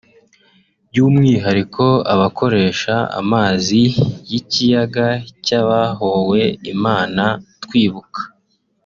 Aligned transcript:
by’umwihariko 0.89 1.85
abakoresha 2.13 2.95
amazi 3.21 3.81
y’ikiyaga 4.29 5.07
cy’abahowe 5.45 6.41
Imana 6.73 7.25
twibuka 7.65 8.21